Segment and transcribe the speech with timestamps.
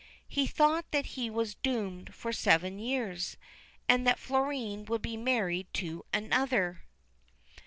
[0.27, 3.37] He thought that he was doomed for seven years,
[3.87, 6.85] and that Florine would be married to another.